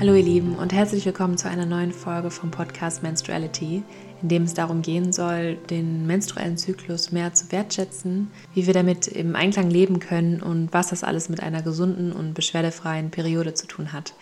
[0.00, 3.82] Hallo ihr Lieben und herzlich willkommen zu einer neuen Folge vom Podcast Menstruality,
[4.22, 9.08] in dem es darum gehen soll, den menstruellen Zyklus mehr zu wertschätzen, wie wir damit
[9.08, 13.66] im Einklang leben können und was das alles mit einer gesunden und beschwerdefreien Periode zu
[13.66, 14.14] tun hat.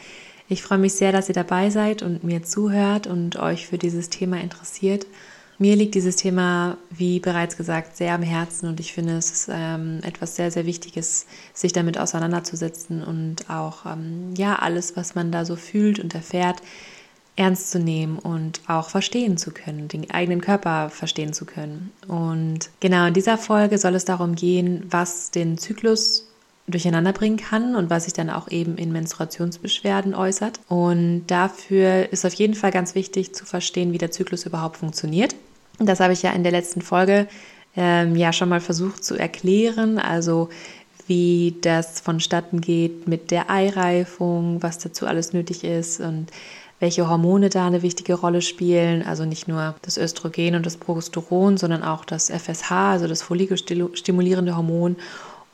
[0.48, 4.08] Ich freue mich sehr, dass ihr dabei seid und mir zuhört und euch für dieses
[4.08, 5.06] Thema interessiert
[5.58, 9.50] mir liegt dieses Thema, wie bereits gesagt, sehr am Herzen und ich finde, es ist
[9.50, 15.32] ähm, etwas sehr, sehr Wichtiges, sich damit auseinanderzusetzen und auch, ähm, ja, alles, was man
[15.32, 16.60] da so fühlt und erfährt,
[17.36, 21.92] ernst zu nehmen und auch verstehen zu können, den eigenen Körper verstehen zu können.
[22.08, 26.26] Und genau in dieser Folge soll es darum gehen, was den Zyklus
[26.68, 30.60] durcheinander bringen kann und was sich dann auch eben in Menstruationsbeschwerden äußert.
[30.68, 35.36] Und dafür ist auf jeden Fall ganz wichtig zu verstehen, wie der Zyklus überhaupt funktioniert.
[35.78, 37.28] Das habe ich ja in der letzten Folge
[37.76, 39.98] ähm, ja schon mal versucht zu erklären.
[39.98, 40.48] Also
[41.06, 46.32] wie das vonstatten geht mit der Eireifung, was dazu alles nötig ist und
[46.78, 49.02] welche Hormone da eine wichtige Rolle spielen.
[49.04, 54.56] Also nicht nur das Östrogen und das Progesteron, sondern auch das FSH, also das follikelstimulierende
[54.56, 54.96] Hormon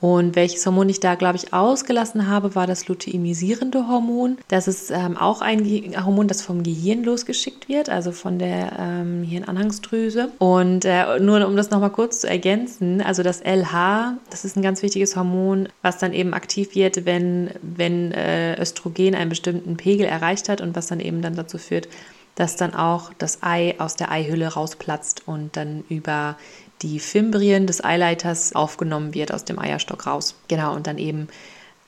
[0.02, 4.36] und welches Hormon ich da, glaube ich, ausgelassen habe, war das luteinisierende Hormon.
[4.48, 5.64] Das ist ähm, auch ein
[6.04, 10.32] Hormon, das vom Gehirn losgeschickt wird, also von der ähm, Hirnanhangsdrüse.
[10.40, 14.62] Und äh, nur um das nochmal kurz zu ergänzen, also das LH, das ist ein
[14.62, 20.06] ganz wichtiges Hormon, was dann eben aktiv wird, wenn, wenn äh, Östrogen einen bestimmten Pegel
[20.06, 21.86] erreicht hat und was dann eben dann dazu führt,
[22.34, 26.36] dass dann auch das Ei aus der Eihülle rausplatzt und dann über
[26.82, 30.34] die Fimbrien des Eileiters aufgenommen wird aus dem Eierstock raus.
[30.48, 31.28] Genau, und dann eben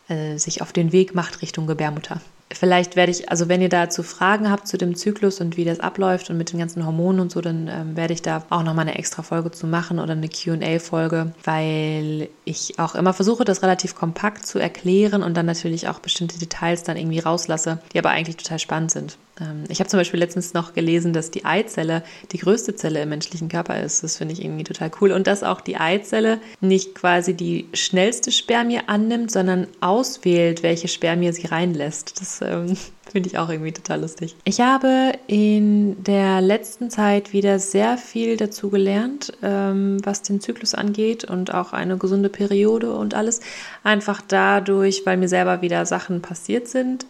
[0.09, 2.21] äh, sich auf den Weg macht Richtung Gebärmutter.
[2.53, 5.81] Vielleicht werde ich, also wenn ihr dazu Fragen habt zu dem Zyklus und wie das
[5.81, 8.87] abläuft und mit den ganzen Hormonen und so, dann ähm, werde ich da auch nochmal
[8.87, 13.95] eine extra Folge zu machen oder eine QA-Folge, weil ich auch immer versuche, das relativ
[13.95, 18.37] kompakt zu erklären und dann natürlich auch bestimmte Details dann irgendwie rauslasse, die aber eigentlich
[18.37, 19.17] total spannend sind.
[19.41, 23.09] Ähm, ich habe zum Beispiel letztens noch gelesen, dass die Eizelle die größte Zelle im
[23.09, 24.03] menschlichen Körper ist.
[24.03, 25.13] Das finde ich irgendwie total cool.
[25.13, 31.33] Und dass auch die Eizelle nicht quasi die schnellste Spermie annimmt, sondern auswählt, welche Spermie
[31.33, 32.21] sie reinlässt.
[32.21, 32.77] Das ähm,
[33.11, 34.37] finde ich auch irgendwie total lustig.
[34.45, 40.75] Ich habe in der letzten Zeit wieder sehr viel dazu gelernt, ähm, was den Zyklus
[40.75, 43.41] angeht und auch eine gesunde Periode und alles.
[43.83, 47.07] Einfach dadurch, weil mir selber wieder Sachen passiert sind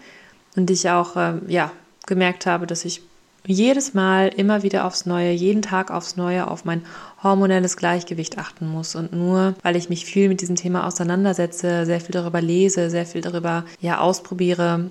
[0.56, 1.70] und ich auch, ähm, ja,
[2.06, 3.03] gemerkt habe, dass ich
[3.47, 6.82] jedes Mal immer wieder aufs Neue, jeden Tag aufs Neue auf mein
[7.22, 8.94] hormonelles Gleichgewicht achten muss.
[8.94, 13.06] Und nur weil ich mich viel mit diesem Thema auseinandersetze, sehr viel darüber lese, sehr
[13.06, 14.91] viel darüber ja ausprobiere,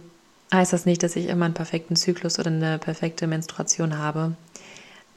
[0.54, 4.34] heißt das nicht, dass ich immer einen perfekten Zyklus oder eine perfekte Menstruation habe.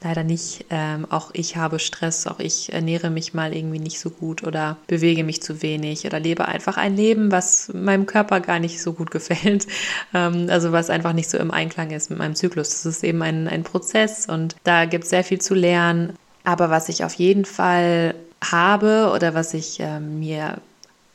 [0.03, 0.65] Leider nicht.
[0.69, 4.77] Ähm, auch ich habe Stress, auch ich ernähre mich mal irgendwie nicht so gut oder
[4.85, 8.93] bewege mich zu wenig oder lebe einfach ein Leben, was meinem Körper gar nicht so
[8.93, 9.65] gut gefällt.
[10.13, 12.69] Ähm, also was einfach nicht so im Einklang ist mit meinem Zyklus.
[12.69, 16.13] Das ist eben ein, ein Prozess und da gibt es sehr viel zu lernen.
[16.43, 18.13] Aber was ich auf jeden Fall
[18.43, 20.61] habe oder was ich äh, mir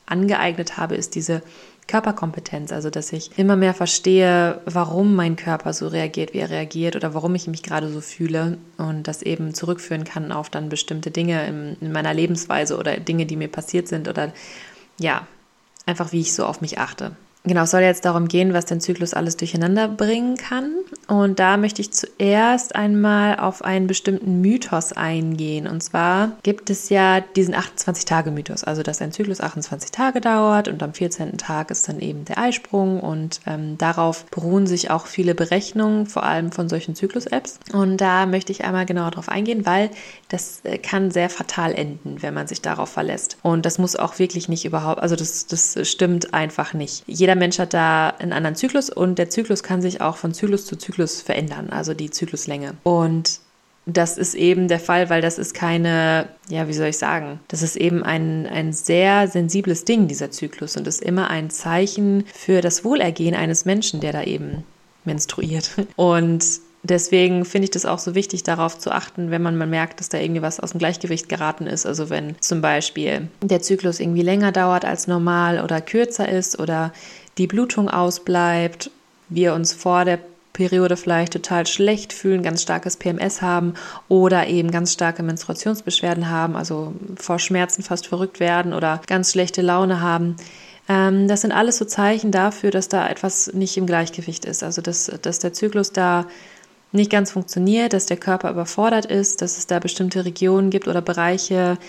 [0.05, 1.41] angeeignet habe, ist diese
[1.87, 6.95] Körperkompetenz, also dass ich immer mehr verstehe, warum mein Körper so reagiert, wie er reagiert
[6.95, 11.11] oder warum ich mich gerade so fühle und das eben zurückführen kann auf dann bestimmte
[11.11, 14.33] Dinge in, in meiner Lebensweise oder Dinge, die mir passiert sind oder
[14.99, 15.27] ja,
[15.85, 17.15] einfach wie ich so auf mich achte.
[17.45, 20.75] Genau, es soll jetzt darum gehen, was den Zyklus alles durcheinander bringen kann.
[21.09, 25.67] Und da möchte ich zuerst einmal auf einen bestimmten Mythos eingehen.
[25.67, 30.81] Und zwar gibt es ja diesen 28-Tage-Mythos, also dass ein Zyklus 28 Tage dauert und
[30.81, 31.37] am 14.
[31.37, 33.01] Tag ist dann eben der Eisprung.
[33.01, 37.59] Und ähm, darauf beruhen sich auch viele Berechnungen, vor allem von solchen Zyklus-Apps.
[37.73, 39.89] Und da möchte ich einmal genauer drauf eingehen, weil
[40.29, 43.37] das äh, kann sehr fatal enden, wenn man sich darauf verlässt.
[43.41, 47.03] Und das muss auch wirklich nicht überhaupt, also das, das stimmt einfach nicht.
[47.05, 50.35] Jeder jeder Mensch hat da einen anderen Zyklus und der Zyklus kann sich auch von
[50.35, 52.75] Zyklus zu Zyklus verändern, also die Zykluslänge.
[52.83, 53.39] Und
[53.87, 57.63] das ist eben der Fall, weil das ist keine, ja, wie soll ich sagen, das
[57.63, 62.61] ist eben ein, ein sehr sensibles Ding, dieser Zyklus, und ist immer ein Zeichen für
[62.61, 64.63] das Wohlergehen eines Menschen, der da eben
[65.03, 65.71] menstruiert.
[65.95, 66.45] Und
[66.85, 70.09] Deswegen finde ich das auch so wichtig, darauf zu achten, wenn man mal merkt, dass
[70.09, 71.85] da irgendwie was aus dem Gleichgewicht geraten ist.
[71.85, 76.91] Also wenn zum Beispiel der Zyklus irgendwie länger dauert als normal oder kürzer ist oder
[77.37, 78.91] die Blutung ausbleibt,
[79.29, 80.19] wir uns vor der
[80.53, 83.73] Periode vielleicht total schlecht fühlen, ganz starkes PMS haben
[84.07, 89.63] oder eben ganz starke Menstruationsbeschwerden haben, also vor Schmerzen fast verrückt werden oder ganz schlechte
[89.63, 90.35] Laune haben.
[90.87, 94.81] Ähm, das sind alles so Zeichen dafür, dass da etwas nicht im Gleichgewicht ist, also
[94.81, 96.27] dass, dass der Zyklus da
[96.91, 101.01] nicht ganz funktioniert, dass der Körper überfordert ist, dass es da bestimmte Regionen gibt oder
[101.01, 101.79] Bereiche,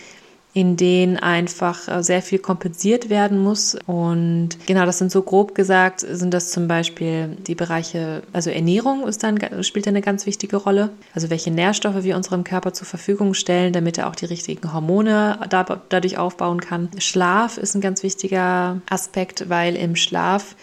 [0.54, 3.76] in denen einfach äh, sehr viel kompensiert werden muss.
[3.86, 9.06] Und genau, das sind so grob gesagt, sind das zum Beispiel die Bereiche, also Ernährung
[9.06, 10.90] ist dann, spielt eine ganz wichtige Rolle.
[11.12, 15.40] Also welche Nährstoffe wir unserem Körper zur Verfügung stellen, damit er auch die richtigen Hormone
[15.50, 16.88] dadurch aufbauen kann.
[16.98, 20.54] Schlaf ist ein ganz wichtiger Aspekt, weil im Schlaf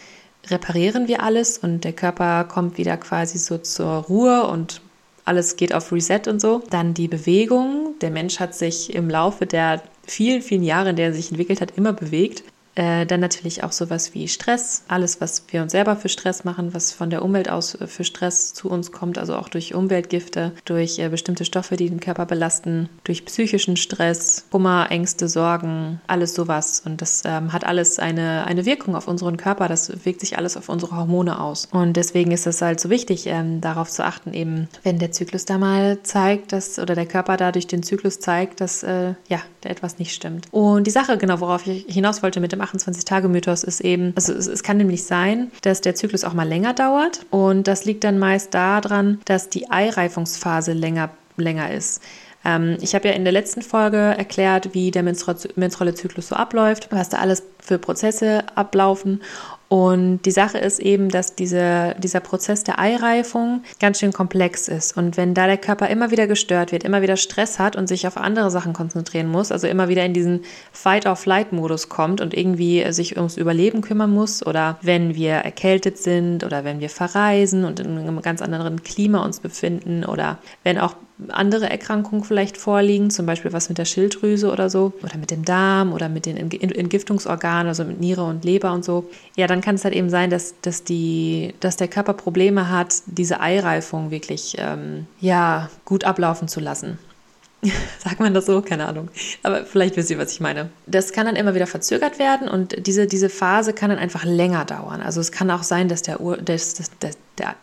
[0.49, 4.81] reparieren wir alles und der Körper kommt wieder quasi so zur Ruhe und
[5.25, 6.61] alles geht auf Reset und so.
[6.69, 7.95] Dann die Bewegung.
[8.01, 11.61] Der Mensch hat sich im Laufe der vielen, vielen Jahre, in der er sich entwickelt
[11.61, 12.43] hat, immer bewegt.
[12.75, 16.73] Äh, dann natürlich auch sowas wie Stress, alles, was wir uns selber für Stress machen,
[16.73, 20.53] was von der Umwelt aus äh, für Stress zu uns kommt, also auch durch Umweltgifte,
[20.63, 26.33] durch äh, bestimmte Stoffe, die den Körper belasten, durch psychischen Stress, Kummer, Ängste, Sorgen, alles
[26.33, 26.81] sowas.
[26.85, 30.55] Und das ähm, hat alles eine, eine Wirkung auf unseren Körper, das wirkt sich alles
[30.55, 31.67] auf unsere Hormone aus.
[31.71, 35.43] Und deswegen ist es halt so wichtig, ähm, darauf zu achten, eben, wenn der Zyklus
[35.43, 39.41] da mal zeigt, dass, oder der Körper da durch den Zyklus zeigt, dass, äh, ja,
[39.59, 40.47] da etwas nicht stimmt.
[40.51, 44.47] Und die Sache, genau, worauf ich hinaus wollte mit dem 28-Tage-Mythos ist eben, also es,
[44.47, 48.19] es kann nämlich sein, dass der Zyklus auch mal länger dauert und das liegt dann
[48.19, 52.01] meist daran, dass die Eireifungsphase länger, länger ist
[52.43, 56.87] ähm, ich habe ja in der letzten Folge erklärt, wie der menstruelle Zyklus so abläuft,
[56.91, 59.21] was da alles für Prozesse ablaufen.
[59.71, 64.97] Und die Sache ist eben, dass diese, dieser Prozess der Eireifung ganz schön komplex ist.
[64.97, 68.05] Und wenn da der Körper immer wieder gestört wird, immer wieder Stress hat und sich
[68.05, 70.41] auf andere Sachen konzentrieren muss, also immer wieder in diesen
[70.73, 76.65] Fight-or-Flight-Modus kommt und irgendwie sich ums Überleben kümmern muss, oder wenn wir erkältet sind oder
[76.65, 80.95] wenn wir verreisen und in einem ganz anderen Klima uns befinden, oder wenn auch
[81.29, 85.45] andere Erkrankungen vielleicht vorliegen, zum Beispiel was mit der Schilddrüse oder so, oder mit dem
[85.45, 89.75] Darm oder mit den Entgiftungsorganen, also mit Niere und Leber und so, ja, dann kann
[89.75, 94.55] es halt eben sein, dass, dass, die, dass der Körper Probleme hat, diese Eireifung wirklich
[94.57, 96.97] ähm, ja, gut ablaufen zu lassen.
[97.99, 98.61] Sagt man das so?
[98.61, 99.09] Keine Ahnung.
[99.43, 100.69] Aber vielleicht wisst ihr, was ich meine.
[100.87, 104.65] Das kann dann immer wieder verzögert werden und diese, diese Phase kann dann einfach länger
[104.65, 105.01] dauern.
[105.01, 107.55] Also es kann auch sein, dass der, Ur, das, das, das, der,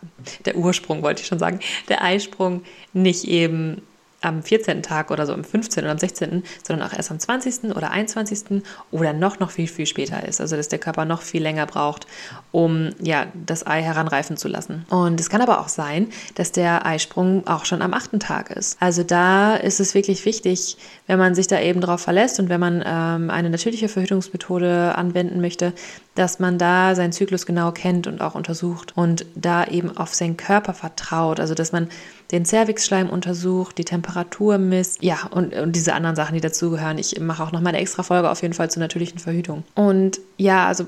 [0.45, 3.83] der Ursprung, wollte ich schon sagen, der Eisprung nicht eben
[4.21, 4.83] am 14.
[4.83, 5.85] Tag oder so am 15.
[5.85, 7.77] oder am 16., sondern auch erst am 20.
[7.77, 8.63] oder 21.
[8.91, 10.41] oder noch, noch viel, viel später ist.
[10.41, 12.07] Also, dass der Körper noch viel länger braucht,
[12.51, 14.87] um ja, das Ei heranreifen zu lassen.
[14.91, 18.19] Und es kann aber auch sein, dass der Eisprung auch schon am 8.
[18.19, 18.77] Tag ist.
[18.81, 20.77] Also, da ist es wirklich wichtig,
[21.09, 25.41] wenn man sich da eben drauf verlässt und wenn man ähm, eine natürliche Verhütungsmethode anwenden
[25.41, 25.73] möchte,
[26.15, 30.37] dass man da seinen Zyklus genau kennt und auch untersucht und da eben auf seinen
[30.37, 31.41] Körper vertraut.
[31.41, 31.89] Also, dass man
[32.31, 36.99] den Cervixschleim untersucht, die Temperatur misst, ja, und, und diese anderen Sachen, die dazugehören.
[36.99, 39.65] Ich mache auch nochmal eine extra Folge auf jeden Fall zur natürlichen Verhütung.
[39.75, 40.85] Und ja, also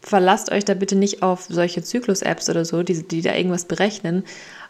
[0.00, 4.24] verlasst euch da bitte nicht auf solche Zyklus-Apps oder so, die, die da irgendwas berechnen,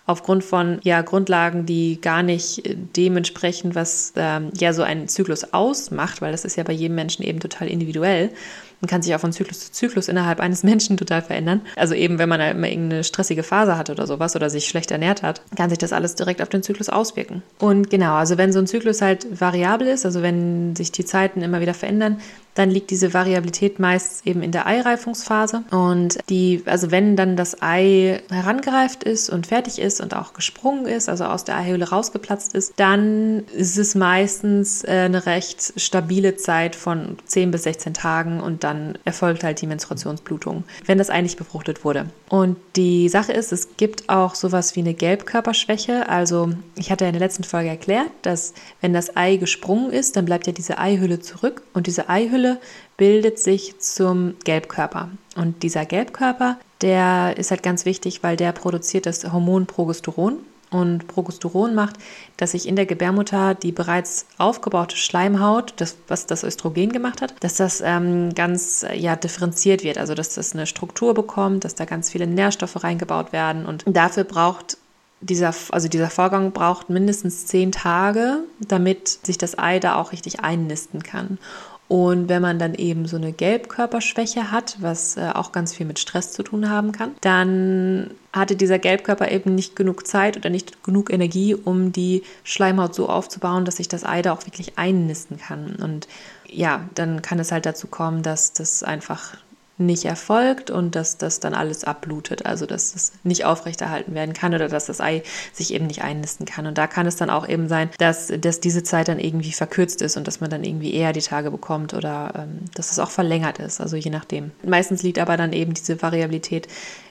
[0.09, 2.63] aufgrund von ja, Grundlagen, die gar nicht
[2.97, 7.23] dementsprechend, was ähm, ja so ein Zyklus ausmacht, weil das ist ja bei jedem Menschen
[7.23, 8.31] eben total individuell
[8.81, 11.63] und kann sich auch von Zyklus zu Zyklus innerhalb eines Menschen total verändern.
[11.77, 14.91] Also eben, wenn man halt immer irgendeine stressige Phase hat oder sowas oder sich schlecht
[14.91, 17.43] ernährt hat, kann sich das alles direkt auf den Zyklus auswirken.
[17.59, 21.43] Und genau, also wenn so ein Zyklus halt variabel ist, also wenn sich die Zeiten
[21.43, 22.19] immer wieder verändern,
[22.59, 25.63] dann liegt diese Variabilität meist eben in der Eireifungsphase.
[25.71, 30.87] Und die, also wenn dann das Ei herangereift ist und fertig ist und auch gesprungen
[30.87, 36.35] ist, also aus der Eihöhle rausgeplatzt ist, dann ist es meistens äh, eine recht stabile
[36.35, 41.23] Zeit von 10 bis 16 Tagen und dann erfolgt halt die Menstruationsblutung, wenn das Ei
[41.23, 42.07] nicht befruchtet wurde.
[42.29, 46.09] Und die Sache ist, es gibt auch sowas wie eine Gelbkörperschwäche.
[46.09, 50.17] Also ich hatte ja in der letzten Folge erklärt, dass wenn das Ei gesprungen ist,
[50.17, 52.61] dann bleibt ja diese Eihülle zurück und diese Eihülle
[52.97, 55.11] bildet sich zum Gelbkörper.
[55.37, 60.39] Und dieser Gelbkörper, der ist halt ganz wichtig, weil der produziert das Hormon Progesteron.
[60.71, 61.97] Und Progesteron macht,
[62.37, 67.35] dass sich in der Gebärmutter die bereits aufgebaute Schleimhaut, das, was das Östrogen gemacht hat,
[67.41, 69.97] dass das ähm, ganz ja, differenziert wird.
[69.97, 73.65] Also dass das eine Struktur bekommt, dass da ganz viele Nährstoffe reingebaut werden.
[73.65, 74.77] Und dafür braucht
[75.21, 80.41] dieser, also dieser Vorgang braucht mindestens zehn Tage, damit sich das Ei da auch richtig
[80.41, 81.39] einnisten kann.
[81.89, 85.99] Und wenn man dann eben so eine Gelbkörperschwäche hat, was äh, auch ganz viel mit
[85.99, 90.85] Stress zu tun haben kann, dann hatte dieser Gelbkörper eben nicht genug Zeit oder nicht
[90.85, 95.39] genug Energie, um die Schleimhaut so aufzubauen, dass sich das Ei da auch wirklich einnisten
[95.39, 95.77] kann.
[95.77, 96.09] Und
[96.47, 99.39] ja, dann kann es halt dazu kommen, dass das einfach
[99.79, 104.55] nicht erfolgt und dass das dann alles abblutet, also dass das nicht aufrechterhalten werden kann
[104.55, 106.67] oder dass das Ei sich eben nicht einnisten kann.
[106.67, 110.03] Und da kann es dann auch eben sein, dass, dass diese Zeit dann irgendwie verkürzt
[110.03, 113.11] ist und dass man dann irgendwie eher die Tage bekommt oder ähm, dass es auch
[113.11, 114.51] verlängert ist, also je nachdem.
[114.65, 116.69] Meistens liegt aber dann eben diese Variabilität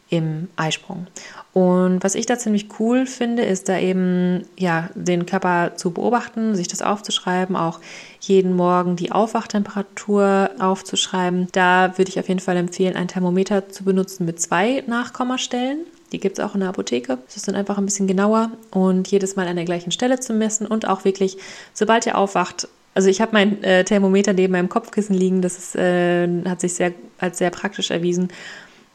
[0.10, 1.08] im Eisprung.
[1.54, 6.56] Und was ich da ziemlich cool finde, ist da eben ja den Körper zu beobachten,
[6.56, 7.80] sich das aufzuschreiben, auch
[8.20, 11.48] jeden Morgen die Aufwachtemperatur aufzuschreiben.
[11.54, 15.80] Da würde ich auf jeden Fall empfehlen, ein Thermometer zu benutzen mit zwei Nachkommastellen.
[16.12, 17.18] Die gibt es auch in der Apotheke.
[17.26, 20.34] Das ist dann einfach ein bisschen genauer und jedes Mal an der gleichen Stelle zu
[20.34, 21.38] messen und auch wirklich,
[21.74, 25.76] sobald ihr aufwacht, also ich habe mein äh, Thermometer neben meinem Kopfkissen liegen, das ist,
[25.76, 28.30] äh, hat sich sehr, als sehr praktisch erwiesen.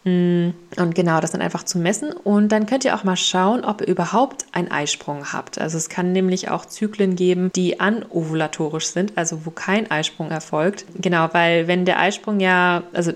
[0.04, 2.12] Mm, und genau, das dann einfach zu messen.
[2.12, 5.61] Und dann könnt ihr auch mal schauen, ob ihr überhaupt einen Eisprung habt.
[5.61, 10.85] Also es kann nämlich auch Zyklen geben, die anovulatorisch sind, also wo kein Eisprung erfolgt.
[10.94, 13.12] Genau, weil wenn der Eisprung ja, also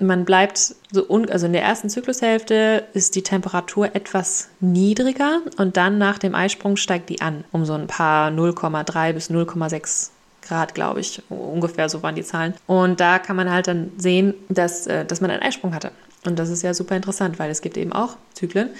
[0.00, 5.76] man bleibt so, un, also in der ersten Zyklushälfte ist die Temperatur etwas niedriger und
[5.76, 10.10] dann nach dem Eisprung steigt die an, um so ein paar 0,3 bis 0,6
[10.42, 11.22] Grad, glaube ich.
[11.28, 12.54] Ungefähr so waren die Zahlen.
[12.66, 15.92] Und da kann man halt dann sehen, dass, äh, dass man einen Eisprung hatte.
[16.24, 18.70] Und das ist ja super interessant, weil es gibt eben auch Zyklen,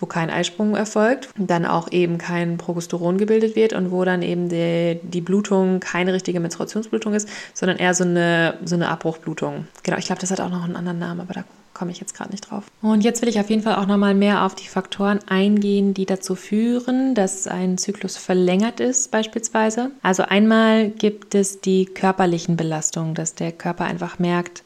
[0.00, 4.48] wo kein Eisprung erfolgt, dann auch eben kein Progesteron gebildet wird und wo dann eben
[4.48, 9.66] die, die Blutung keine richtige Menstruationsblutung ist, sondern eher so eine, so eine Abbruchblutung.
[9.82, 12.14] Genau, ich glaube, das hat auch noch einen anderen Namen, aber da komme ich jetzt
[12.14, 12.64] gerade nicht drauf.
[12.80, 16.06] Und jetzt will ich auf jeden Fall auch nochmal mehr auf die Faktoren eingehen, die
[16.06, 19.90] dazu führen, dass ein Zyklus verlängert ist beispielsweise.
[20.02, 24.63] Also einmal gibt es die körperlichen Belastungen, dass der Körper einfach merkt,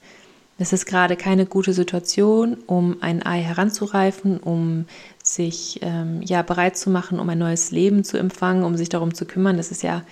[0.58, 4.86] es ist gerade keine gute Situation, um ein Ei heranzureifen, um
[5.22, 9.14] sich ähm, ja bereit zu machen, um ein neues Leben zu empfangen, um sich darum
[9.14, 9.56] zu kümmern.
[9.56, 10.02] Das ist ja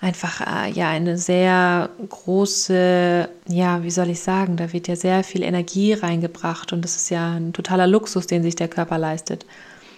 [0.00, 5.22] einfach äh, ja eine sehr große, ja, wie soll ich sagen, da wird ja sehr
[5.24, 9.44] viel Energie reingebracht und das ist ja ein totaler Luxus, den sich der Körper leistet.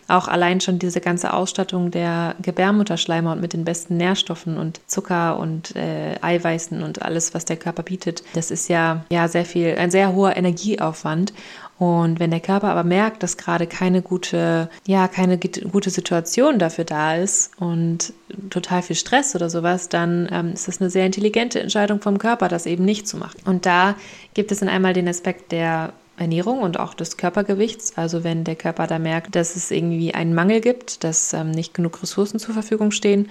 [0.08, 5.76] Auch allein schon diese ganze Ausstattung der Gebärmutterschleimhaut mit den besten Nährstoffen und Zucker und
[5.76, 9.90] äh, Eiweißen und alles, was der Körper bietet, das ist ja, ja sehr viel, ein
[9.90, 11.34] sehr hoher Energieaufwand.
[11.78, 16.84] Und wenn der Körper aber merkt, dass gerade keine gute, ja, keine gute Situation dafür
[16.84, 18.12] da ist und
[18.50, 22.48] total viel Stress oder sowas, dann ähm, ist es eine sehr intelligente Entscheidung vom Körper,
[22.48, 23.40] das eben nicht zu machen.
[23.44, 23.94] Und da
[24.34, 27.92] gibt es dann einmal den Aspekt der Ernährung und auch des Körpergewichts.
[27.96, 31.74] Also wenn der Körper da merkt, dass es irgendwie einen Mangel gibt, dass ähm, nicht
[31.74, 33.28] genug Ressourcen zur Verfügung stehen,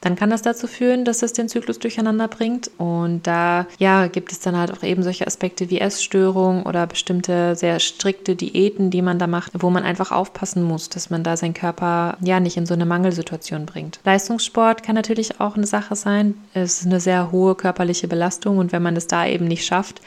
[0.00, 2.70] dann kann das dazu führen, dass es den Zyklus durcheinander bringt.
[2.78, 7.56] Und da ja, gibt es dann halt auch eben solche Aspekte wie Essstörungen oder bestimmte
[7.56, 11.36] sehr strikte Diäten, die man da macht, wo man einfach aufpassen muss, dass man da
[11.36, 14.00] seinen Körper ja nicht in so eine Mangelsituation bringt.
[14.04, 16.34] Leistungssport kann natürlich auch eine Sache sein.
[16.54, 20.00] Es ist eine sehr hohe körperliche Belastung und wenn man es da eben nicht schafft,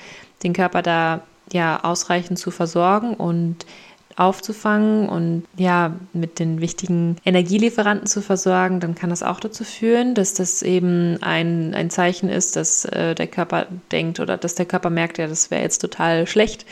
[0.44, 1.22] den Körper da
[1.53, 3.65] ja ausreichend zu versorgen und
[4.15, 10.13] aufzufangen und ja, mit den wichtigen Energielieferanten zu versorgen, dann kann das auch dazu führen,
[10.15, 14.65] dass das eben ein, ein Zeichen ist, dass äh, der Körper denkt oder dass der
[14.65, 16.65] Körper merkt, ja, das wäre jetzt total schlecht,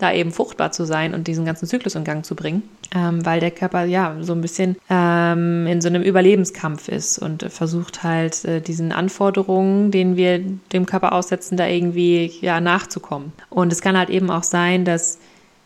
[0.00, 2.62] da eben fruchtbar zu sein und diesen ganzen Zyklus in Gang zu bringen,
[2.94, 7.44] ähm, weil der Körper ja so ein bisschen ähm, in so einem Überlebenskampf ist und
[7.50, 10.40] versucht halt äh, diesen Anforderungen, denen wir
[10.72, 13.32] dem Körper aussetzen, da irgendwie ja nachzukommen.
[13.48, 15.18] Und es kann halt eben auch sein, dass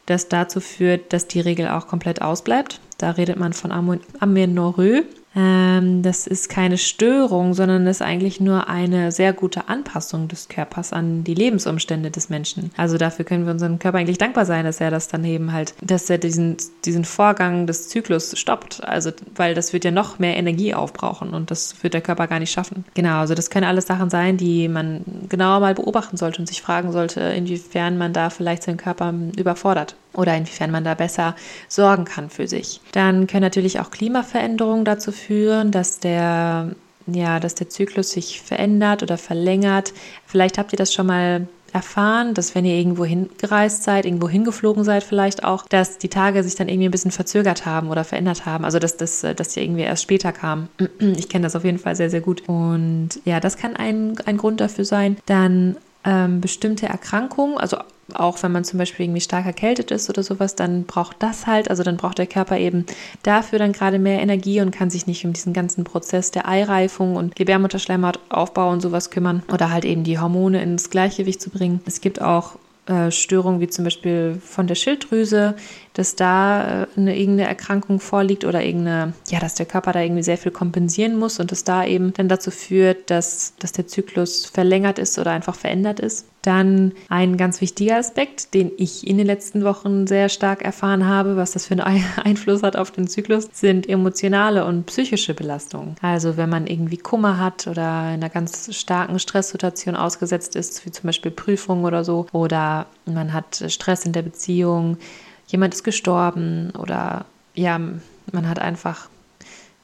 [0.07, 2.81] das dazu führt, dass die Regel auch komplett ausbleibt.
[2.99, 3.73] Da redet man von
[4.21, 5.05] Amenorrhoe.
[5.37, 10.93] Ähm, das ist keine Störung, sondern ist eigentlich nur eine sehr gute Anpassung des Körpers
[10.93, 12.71] an die Lebensumstände des Menschen.
[12.77, 15.75] Also dafür können wir unserem Körper eigentlich dankbar sein, dass er das dann eben halt,
[15.81, 18.85] dass er diesen, diesen Vorgang des Zyklus stoppt.
[18.85, 22.39] Also, weil das wird ja noch mehr Energie aufbrauchen und das wird der Körper gar
[22.39, 22.85] nicht schaffen.
[22.95, 26.63] Genau, also das können alles Sachen sein, die man genauer mal beobachten sollte und sich
[26.63, 31.37] fragen sollte, inwiefern man da vielleicht seinen Körper überfordert oder inwiefern man da besser
[31.69, 32.81] sorgen kann für sich.
[32.93, 36.75] Dann können natürlich auch Klimaveränderungen dazu führen, dass der
[37.07, 39.93] ja, dass der Zyklus sich verändert oder verlängert.
[40.27, 44.85] Vielleicht habt ihr das schon mal erfahren, dass wenn ihr irgendwo hingereist seid, irgendwo hingeflogen
[44.85, 48.47] seid vielleicht auch, dass die Tage sich dann irgendwie ein bisschen verzögert haben oder verändert
[48.47, 48.65] haben.
[48.65, 50.69] Also dass das, dass die irgendwie erst später kamen.
[51.17, 52.49] Ich kenne das auf jeden Fall sehr, sehr gut.
[52.49, 55.17] Und ja, das kann ein, ein Grund dafür sein.
[55.27, 57.79] Dann ähm, bestimmte Erkrankungen, also
[58.13, 61.71] auch wenn man zum Beispiel irgendwie stark erkältet ist oder sowas, dann braucht das halt,
[61.71, 62.85] also dann braucht der Körper eben
[63.23, 67.17] dafür dann gerade mehr Energie und kann sich nicht um diesen ganzen Prozess der Eireifung
[67.17, 71.81] und Gebärmutterschleimhautaufbau und sowas kümmern oder halt eben die Hormone ins Gleichgewicht zu bringen.
[71.87, 72.57] Es gibt auch
[72.87, 75.57] äh, Störungen wie zum Beispiel von der Schilddrüse,
[75.95, 80.23] dass da äh, eine irgendeine Erkrankung vorliegt oder irgendeine, ja, dass der Körper da irgendwie
[80.23, 84.45] sehr viel kompensieren muss und das da eben dann dazu führt, dass, dass der Zyklus
[84.45, 86.27] verlängert ist oder einfach verändert ist.
[86.43, 91.37] Dann ein ganz wichtiger Aspekt, den ich in den letzten Wochen sehr stark erfahren habe,
[91.37, 95.95] was das für einen Einfluss hat auf den Zyklus, sind emotionale und psychische Belastungen.
[96.03, 100.91] Also wenn man irgendwie Kummer hat oder in einer ganz starken Stresssituation ausgesetzt ist, wie
[100.91, 104.99] zum Beispiel Prüfungen oder so, oder man hat Stress in der Beziehung,
[105.47, 107.25] jemand ist gestorben oder
[107.55, 109.09] ja, man hat einfach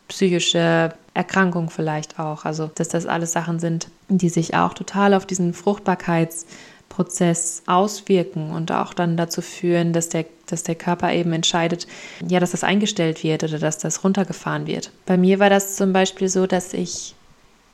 [0.09, 2.45] psychische Erkrankung vielleicht auch.
[2.45, 8.73] Also, dass das alles Sachen sind, die sich auch total auf diesen Fruchtbarkeitsprozess auswirken und
[8.73, 11.87] auch dann dazu führen, dass der, dass der Körper eben entscheidet,
[12.27, 14.91] ja, dass das eingestellt wird oder dass das runtergefahren wird.
[15.07, 17.15] Bei mir war das zum Beispiel so, dass ich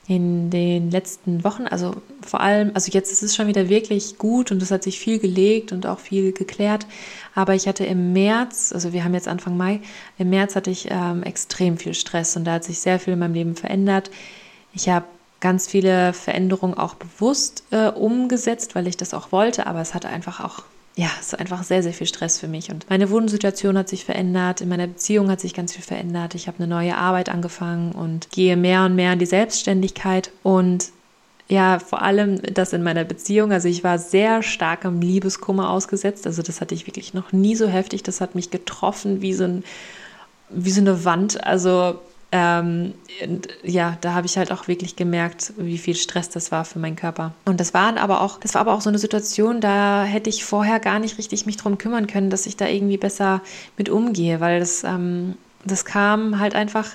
[0.09, 4.53] in den letzten Wochen, also vor allem, also jetzt ist es schon wieder wirklich gut
[4.53, 6.87] und es hat sich viel gelegt und auch viel geklärt.
[7.35, 9.81] Aber ich hatte im März, also wir haben jetzt Anfang Mai,
[10.17, 13.19] im März hatte ich ähm, extrem viel Stress und da hat sich sehr viel in
[13.19, 14.11] meinem Leben verändert.
[14.73, 15.07] Ich habe
[15.41, 20.09] ganz viele Veränderungen auch bewusst äh, umgesetzt, weil ich das auch wollte, aber es hatte
[20.09, 20.63] einfach auch
[20.99, 22.71] ja, es ist einfach sehr, sehr viel Stress für mich.
[22.71, 26.35] Und meine Wohnsituation hat sich verändert, in meiner Beziehung hat sich ganz viel verändert.
[26.35, 30.31] Ich habe eine neue Arbeit angefangen und gehe mehr und mehr in die Selbstständigkeit.
[30.43, 30.87] Und
[31.49, 33.53] ja, vor allem das in meiner Beziehung.
[33.53, 36.27] Also ich war sehr stark am Liebeskummer ausgesetzt.
[36.27, 38.03] Also das hatte ich wirklich noch nie so heftig.
[38.03, 39.65] Das hat mich getroffen wie so, ein,
[40.49, 41.45] wie so eine Wand.
[41.45, 42.01] Also
[42.33, 42.95] ähm,
[43.63, 46.97] ja, da habe ich halt auch wirklich gemerkt, wie viel Stress das war für meinen
[46.97, 47.33] Körper.
[47.45, 50.45] Und das war aber auch, das war aber auch so eine Situation, da hätte ich
[50.45, 53.43] vorher gar nicht richtig mich drum kümmern können, dass ich da irgendwie besser
[53.77, 56.89] mit umgehe, weil das, ähm, das kam halt einfach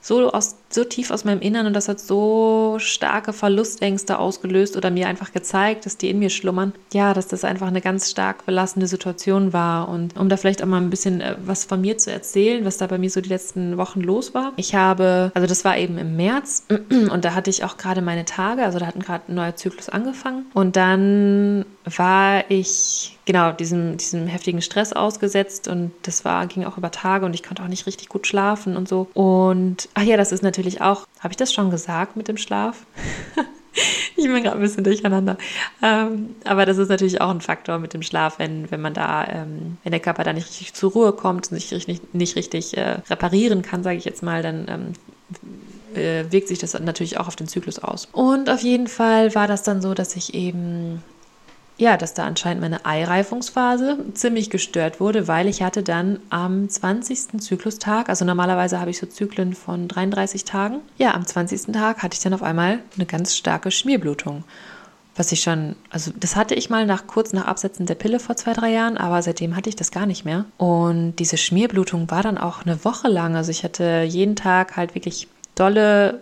[0.00, 4.90] so, aus, so tief aus meinem Innern und das hat so starke Verlustängste ausgelöst oder
[4.90, 6.72] mir einfach gezeigt, dass die in mir schlummern.
[6.92, 9.88] Ja, dass das einfach eine ganz stark belastende Situation war.
[9.88, 12.76] Und um da vielleicht auch mal ein bisschen äh, was von mir zu erzählen, was
[12.76, 14.52] da bei mir so die letzten Wochen los war.
[14.56, 18.24] Ich habe, also das war eben im März und da hatte ich auch gerade meine
[18.24, 20.46] Tage, also da hat gerade ein neuer Zyklus angefangen.
[20.54, 26.78] Und dann war ich genau diesem, diesem heftigen Stress ausgesetzt und das war, ging auch
[26.78, 29.08] über Tage und ich konnte auch nicht richtig gut schlafen und so.
[29.14, 32.84] Und ach ja, das ist natürlich auch, habe ich das schon gesagt mit dem Schlaf?
[34.16, 35.36] ich bin gerade ein bisschen durcheinander.
[35.82, 39.26] Ähm, aber das ist natürlich auch ein Faktor mit dem Schlaf, wenn, wenn man da,
[39.26, 42.98] ähm, wenn der Körper da nicht richtig zur Ruhe kommt sich nicht, nicht richtig äh,
[43.08, 44.92] reparieren kann, sage ich jetzt mal, dann ähm,
[45.96, 48.08] äh, wirkt sich das natürlich auch auf den Zyklus aus.
[48.12, 51.02] Und auf jeden Fall war das dann so, dass ich eben
[51.78, 57.40] ja, dass da anscheinend meine Eireifungsphase ziemlich gestört wurde, weil ich hatte dann am 20.
[57.40, 61.72] Zyklustag, also normalerweise habe ich so Zyklen von 33 Tagen, ja, am 20.
[61.72, 64.44] Tag hatte ich dann auf einmal eine ganz starke Schmierblutung.
[65.16, 68.36] Was ich schon, also das hatte ich mal nach kurz nach Absetzen der Pille vor
[68.36, 70.44] zwei, drei Jahren, aber seitdem hatte ich das gar nicht mehr.
[70.58, 73.34] Und diese Schmierblutung war dann auch eine Woche lang.
[73.34, 76.20] Also ich hatte jeden Tag halt wirklich dolle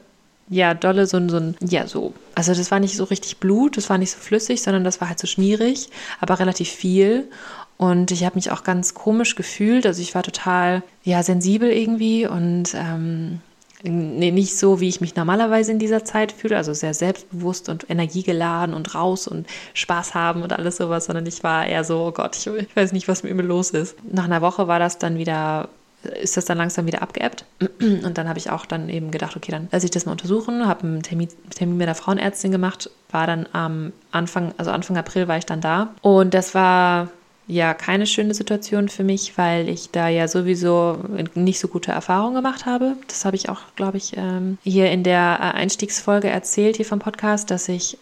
[0.49, 2.13] ja, dolle so ein, so ein, ja, so.
[2.35, 5.09] Also das war nicht so richtig Blut, das war nicht so flüssig, sondern das war
[5.09, 5.89] halt so schmierig,
[6.21, 7.29] aber relativ viel.
[7.77, 9.87] Und ich habe mich auch ganz komisch gefühlt.
[9.87, 13.41] Also ich war total, ja, sensibel irgendwie und ähm,
[13.83, 17.89] nee, nicht so, wie ich mich normalerweise in dieser Zeit fühle, also sehr selbstbewusst und
[17.91, 22.13] energiegeladen und raus und Spaß haben und alles sowas, sondern ich war eher so, oh
[22.13, 23.97] Gott, ich, ich weiß nicht, was mit mir los ist.
[24.11, 25.69] Nach einer Woche war das dann wieder
[26.05, 27.45] ist das dann langsam wieder abgeebbt.
[27.81, 30.67] Und dann habe ich auch dann eben gedacht, okay, dann lasse ich das mal untersuchen,
[30.67, 35.29] habe einen Termin, Termin mit der Frauenärztin gemacht, war dann am Anfang, also Anfang April
[35.29, 35.95] war ich dann da.
[36.03, 37.09] Und das war
[37.47, 40.99] ja keine schöne Situation für mich, weil ich da ja sowieso
[41.35, 42.97] nicht so gute Erfahrungen gemacht habe.
[43.09, 47.51] Das habe ich auch, glaube ich, ähm, hier in der Einstiegsfolge erzählt, hier vom Podcast,
[47.51, 47.99] dass ich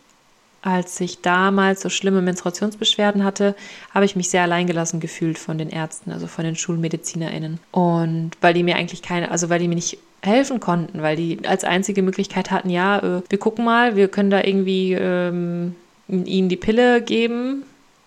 [0.63, 3.55] als ich damals so schlimme Menstruationsbeschwerden hatte,
[3.93, 7.59] habe ich mich sehr alleingelassen gefühlt von den Ärzten, also von den SchulmedizinerInnen.
[7.73, 11.41] Und weil die mir eigentlich keine, also weil die mir nicht helfen konnten, weil die
[11.47, 15.75] als einzige Möglichkeit hatten, ja, äh, wir gucken mal, wir können da irgendwie ähm,
[16.09, 17.65] ihnen die Pille geben,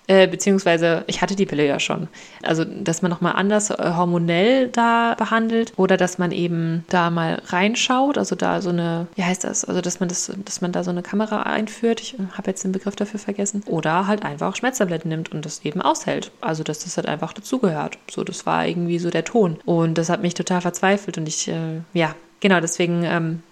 [0.07, 2.07] äh, beziehungsweise ich hatte die Pille ja schon.
[2.43, 7.41] Also, dass man nochmal anders äh, hormonell da behandelt oder dass man eben da mal
[7.47, 9.65] reinschaut, also da so eine, wie heißt das?
[9.65, 12.01] Also, dass man das, dass man da so eine Kamera einführt.
[12.01, 13.63] Ich habe jetzt den Begriff dafür vergessen.
[13.67, 16.31] Oder halt einfach Schmerztabletten nimmt und das eben aushält.
[16.41, 17.97] Also, dass das halt einfach dazugehört.
[18.09, 19.57] So, das war irgendwie so der Ton.
[19.65, 23.43] Und das hat mich total verzweifelt und ich, äh, ja, genau, deswegen ähm,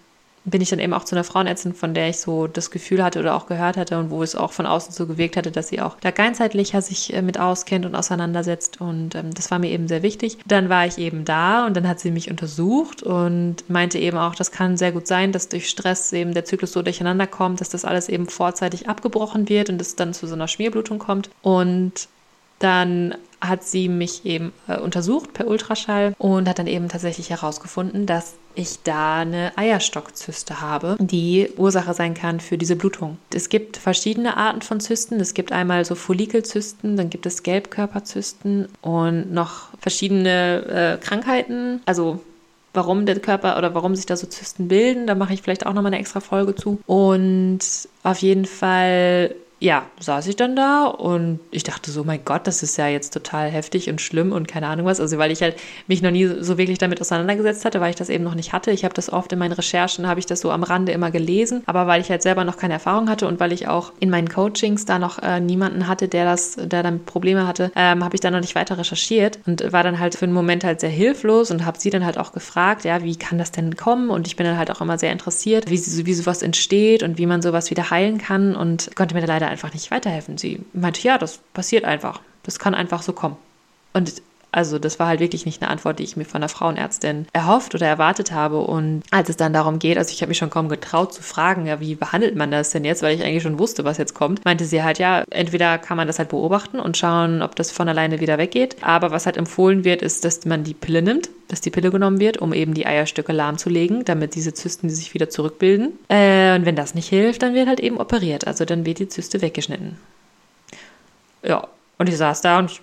[0.44, 3.20] bin ich dann eben auch zu einer Frauenärztin, von der ich so das Gefühl hatte
[3.20, 5.80] oder auch gehört hatte und wo es auch von außen so gewirkt hatte, dass sie
[5.80, 8.80] auch da ganzheitlicher sich äh, mit auskennt und auseinandersetzt.
[8.80, 10.38] Und ähm, das war mir eben sehr wichtig.
[10.46, 14.34] Dann war ich eben da und dann hat sie mich untersucht und meinte eben auch,
[14.34, 17.70] das kann sehr gut sein, dass durch Stress eben der Zyklus so durcheinander kommt, dass
[17.70, 21.30] das alles eben vorzeitig abgebrochen wird und es dann zu so einer Schmierblutung kommt.
[21.40, 22.08] Und
[22.58, 23.14] dann
[23.48, 28.34] hat sie mich eben äh, untersucht per Ultraschall und hat dann eben tatsächlich herausgefunden, dass
[28.54, 33.18] ich da eine Eierstockzyste habe, die Ursache sein kann für diese Blutung.
[33.32, 35.18] Es gibt verschiedene Arten von Zysten.
[35.20, 41.80] Es gibt einmal so Follikelzysten, dann gibt es Gelbkörperzysten und noch verschiedene äh, Krankheiten.
[41.86, 42.20] Also
[42.74, 45.72] warum der Körper oder warum sich da so Zysten bilden, da mache ich vielleicht auch
[45.72, 46.80] nochmal eine extra Folge zu.
[46.86, 47.60] Und
[48.02, 52.62] auf jeden Fall ja, saß ich dann da und ich dachte so, mein Gott, das
[52.62, 55.00] ist ja jetzt total heftig und schlimm und keine Ahnung was.
[55.00, 58.10] Also weil ich halt mich noch nie so wirklich damit auseinandergesetzt hatte, weil ich das
[58.10, 58.72] eben noch nicht hatte.
[58.72, 61.62] Ich habe das oft in meinen Recherchen, habe ich das so am Rande immer gelesen,
[61.64, 64.28] aber weil ich halt selber noch keine Erfahrung hatte und weil ich auch in meinen
[64.28, 68.20] Coachings da noch äh, niemanden hatte, der das, der damit Probleme hatte, ähm, habe ich
[68.20, 71.50] da noch nicht weiter recherchiert und war dann halt für einen Moment halt sehr hilflos
[71.50, 74.10] und habe sie dann halt auch gefragt, ja, wie kann das denn kommen?
[74.10, 77.24] Und ich bin dann halt auch immer sehr interessiert, wie, wie sowas entsteht und wie
[77.24, 80.36] man sowas wieder heilen kann und konnte mir da leider einfach nicht weiterhelfen.
[80.36, 82.20] Sie meinte, ja, das passiert einfach.
[82.42, 83.36] Das kann einfach so kommen.
[83.92, 84.20] Und
[84.54, 87.74] also das war halt wirklich nicht eine Antwort, die ich mir von einer Frauenärztin erhofft
[87.74, 88.58] oder erwartet habe.
[88.58, 91.66] Und als es dann darum geht, also ich habe mich schon kaum getraut zu fragen,
[91.66, 94.44] ja, wie behandelt man das denn jetzt, weil ich eigentlich schon wusste, was jetzt kommt,
[94.44, 97.88] meinte sie halt, ja, entweder kann man das halt beobachten und schauen, ob das von
[97.88, 98.76] alleine wieder weggeht.
[98.82, 102.20] Aber was halt empfohlen wird, ist, dass man die Pille nimmt, dass die Pille genommen
[102.20, 105.98] wird, um eben die Eierstücke lahmzulegen, damit diese Zysten sich wieder zurückbilden.
[106.08, 108.46] Äh, und wenn das nicht hilft, dann wird halt eben operiert.
[108.46, 109.96] Also dann wird die Zyste weggeschnitten.
[111.42, 111.66] Ja,
[111.98, 112.80] und ich saß da und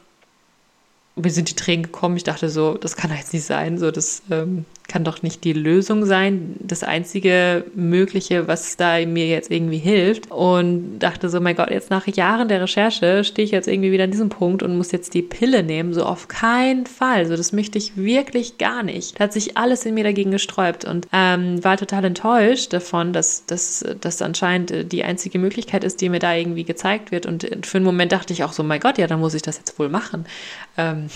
[1.22, 2.18] mir sind die Tränen gekommen.
[2.18, 3.78] Ich dachte so, das kann doch jetzt nicht sein.
[3.78, 6.56] So, das ähm, kann doch nicht die Lösung sein.
[6.60, 10.30] Das einzige Mögliche, was da mir jetzt irgendwie hilft.
[10.30, 14.04] Und dachte so, mein Gott, jetzt nach Jahren der Recherche stehe ich jetzt irgendwie wieder
[14.04, 15.94] an diesem Punkt und muss jetzt die Pille nehmen.
[15.94, 17.26] So auf keinen Fall.
[17.26, 19.18] So, das möchte ich wirklich gar nicht.
[19.18, 23.46] Da hat sich alles in mir dagegen gesträubt und ähm, war total enttäuscht davon, dass
[23.46, 27.26] das anscheinend die einzige Möglichkeit ist, die mir da irgendwie gezeigt wird.
[27.26, 29.58] Und für einen Moment dachte ich auch so, mein Gott, ja, dann muss ich das
[29.58, 30.26] jetzt wohl machen.
[30.78, 31.08] Ähm,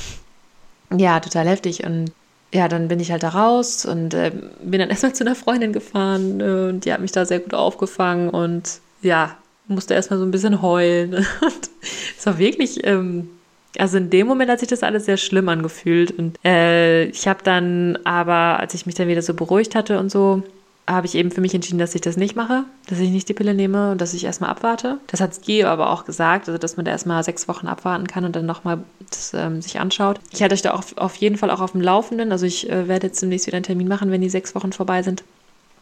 [0.95, 1.83] ja, total heftig.
[1.83, 2.11] Und
[2.55, 4.31] ja, dann bin ich halt da raus und äh,
[4.63, 7.53] bin dann erstmal zu einer Freundin gefahren äh, und die hat mich da sehr gut
[7.53, 9.37] aufgefangen und ja,
[9.67, 11.13] musste erstmal so ein bisschen heulen.
[11.41, 11.69] Und
[12.17, 13.29] es war wirklich, ähm,
[13.77, 16.11] also in dem Moment hat sich das alles sehr schlimm angefühlt.
[16.11, 20.11] Und äh, ich habe dann aber, als ich mich dann wieder so beruhigt hatte und
[20.11, 20.43] so,
[20.87, 23.33] habe ich eben für mich entschieden, dass ich das nicht mache, dass ich nicht die
[23.33, 24.99] Pille nehme und dass ich erstmal abwarte.
[25.07, 28.25] Das hat Gio aber auch gesagt, also dass man da erstmal sechs Wochen abwarten kann
[28.25, 28.79] und dann nochmal
[29.33, 30.19] ähm, sich anschaut.
[30.31, 32.31] Ich halte euch da auch auf jeden Fall auch auf dem Laufenden.
[32.31, 35.01] Also ich äh, werde jetzt demnächst wieder einen Termin machen, wenn die sechs Wochen vorbei
[35.01, 35.23] sind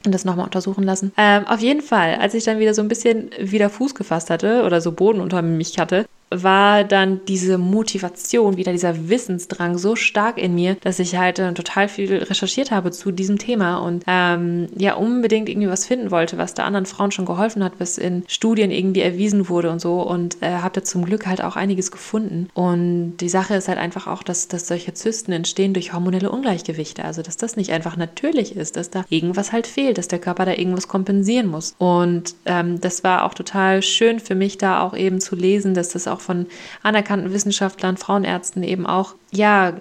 [0.05, 1.13] und das nochmal untersuchen lassen.
[1.17, 4.63] Ähm, auf jeden Fall, als ich dann wieder so ein bisschen wieder Fuß gefasst hatte
[4.63, 6.05] oder so Boden unter mich hatte,
[6.41, 11.53] war dann diese Motivation, wieder dieser Wissensdrang so stark in mir, dass ich halt äh,
[11.53, 16.37] total viel recherchiert habe zu diesem Thema und ähm, ja unbedingt irgendwie was finden wollte,
[16.37, 20.01] was da anderen Frauen schon geholfen hat, was in Studien irgendwie erwiesen wurde und so
[20.01, 22.49] und äh, habe da zum Glück halt auch einiges gefunden.
[22.53, 27.03] Und die Sache ist halt einfach auch, dass, dass solche Zysten entstehen durch hormonelle Ungleichgewichte,
[27.03, 30.45] also dass das nicht einfach natürlich ist, dass da irgendwas halt fehlt, dass der Körper
[30.45, 31.75] da irgendwas kompensieren muss.
[31.77, 35.89] Und ähm, das war auch total schön für mich da auch eben zu lesen, dass
[35.89, 36.47] das auch von
[36.81, 39.73] anerkannten Wissenschaftlern, Frauenärzten eben auch, ja,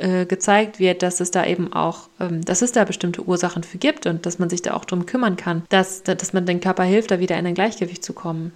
[0.00, 3.78] äh, gezeigt wird, dass es da eben auch, ähm, dass es da bestimmte Ursachen für
[3.78, 6.84] gibt und dass man sich da auch drum kümmern kann, dass, dass man den Körper
[6.84, 8.52] hilft, da wieder in ein Gleichgewicht zu kommen.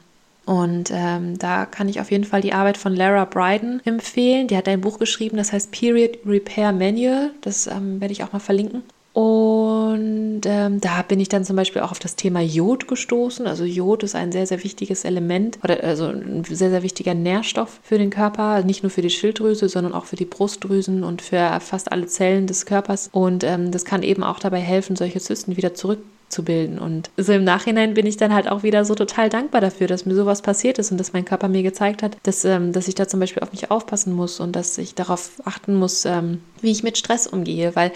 [0.47, 4.49] Und ähm, da kann ich auf jeden Fall die Arbeit von Lara Bryden empfehlen.
[4.49, 7.31] Die hat ein Buch geschrieben, das heißt Period Repair Manual.
[7.43, 8.83] Das ähm, werde ich auch mal verlinken.
[9.13, 9.50] Und
[9.95, 13.47] ähm, da bin ich dann zum Beispiel auch auf das Thema Jod gestoßen.
[13.47, 17.81] Also Jod ist ein sehr, sehr wichtiges Element oder also ein sehr, sehr wichtiger Nährstoff
[17.83, 21.59] für den Körper, nicht nur für die Schilddrüse, sondern auch für die Brustdrüsen und für
[21.61, 23.11] fast alle Zellen des Körpers.
[23.13, 26.01] Und ähm, das kann eben auch dabei helfen, solche Zysten wieder zurück
[26.31, 26.79] zu bilden.
[26.79, 30.07] Und so im Nachhinein bin ich dann halt auch wieder so total dankbar dafür, dass
[30.07, 32.95] mir sowas passiert ist und dass mein Körper mir gezeigt hat, dass, ähm, dass ich
[32.95, 36.71] da zum Beispiel auf mich aufpassen muss und dass ich darauf achten muss, ähm, wie
[36.71, 37.75] ich mit Stress umgehe.
[37.75, 37.93] Weil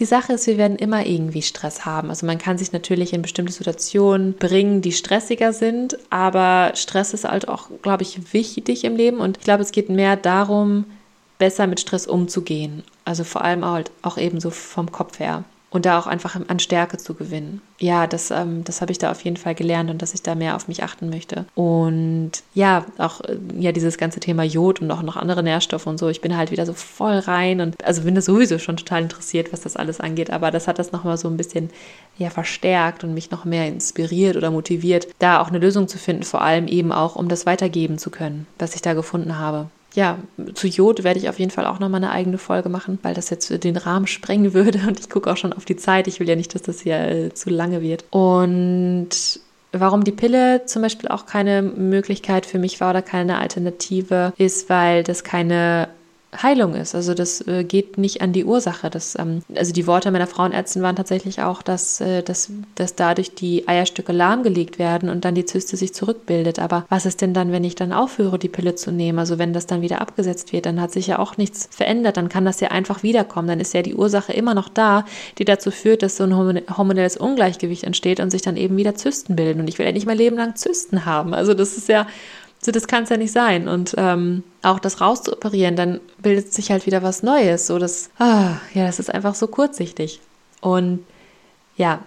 [0.00, 2.08] die Sache ist, wir werden immer irgendwie Stress haben.
[2.08, 7.24] Also man kann sich natürlich in bestimmte Situationen bringen, die stressiger sind, aber Stress ist
[7.24, 9.18] halt auch, glaube ich, wichtig im Leben.
[9.18, 10.86] Und ich glaube, es geht mehr darum,
[11.38, 12.82] besser mit Stress umzugehen.
[13.04, 16.58] Also vor allem halt auch eben so vom Kopf her und da auch einfach an
[16.58, 17.62] Stärke zu gewinnen.
[17.78, 20.34] Ja, das, ähm, das habe ich da auf jeden Fall gelernt und dass ich da
[20.34, 21.46] mehr auf mich achten möchte.
[21.54, 25.98] Und ja, auch äh, ja dieses ganze Thema Jod und auch noch andere Nährstoffe und
[25.98, 26.08] so.
[26.08, 29.52] Ich bin halt wieder so voll rein und also bin da sowieso schon total interessiert,
[29.52, 30.30] was das alles angeht.
[30.30, 31.70] Aber das hat das nochmal so ein bisschen
[32.18, 36.24] ja verstärkt und mich noch mehr inspiriert oder motiviert, da auch eine Lösung zu finden,
[36.24, 40.18] vor allem eben auch, um das weitergeben zu können, was ich da gefunden habe ja,
[40.54, 43.30] zu Jod werde ich auf jeden Fall auch nochmal eine eigene Folge machen, weil das
[43.30, 46.06] jetzt den Rahmen sprengen würde und ich gucke auch schon auf die Zeit.
[46.06, 48.04] Ich will ja nicht, dass das hier äh, zu lange wird.
[48.10, 49.10] Und
[49.72, 54.68] warum die Pille zum Beispiel auch keine Möglichkeit für mich war oder keine Alternative ist,
[54.68, 55.88] weil das keine
[56.36, 56.94] Heilung ist.
[56.94, 58.88] Also das äh, geht nicht an die Ursache.
[58.88, 63.34] Das, ähm, also die Worte meiner Frauenärztin waren tatsächlich auch, dass, äh, dass, dass dadurch
[63.34, 66.60] die Eierstücke lahmgelegt werden und dann die Zyste sich zurückbildet.
[66.60, 69.18] Aber was ist denn dann, wenn ich dann aufhöre, die Pille zu nehmen?
[69.18, 72.16] Also wenn das dann wieder abgesetzt wird, dann hat sich ja auch nichts verändert.
[72.16, 73.48] Dann kann das ja einfach wiederkommen.
[73.48, 75.04] Dann ist ja die Ursache immer noch da,
[75.38, 79.34] die dazu führt, dass so ein hormonelles Ungleichgewicht entsteht und sich dann eben wieder Zysten
[79.34, 79.60] bilden.
[79.60, 81.34] Und ich will ja nicht mein Leben lang Zysten haben.
[81.34, 82.06] Also das ist ja
[82.62, 83.68] So, das kann es ja nicht sein.
[83.68, 87.66] Und ähm, auch das rauszuoperieren, dann bildet sich halt wieder was Neues.
[87.66, 90.20] So, das, ah, ja, das ist einfach so kurzsichtig.
[90.60, 91.04] Und
[91.76, 92.00] ja,